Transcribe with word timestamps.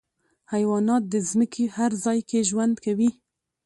حیوانات 0.53 1.03
د 1.13 1.15
ځمکې 1.29 1.65
هر 1.77 1.91
ځای 2.03 2.19
کې 2.29 2.39
ژوند 2.49 2.75
کوي. 2.85 3.09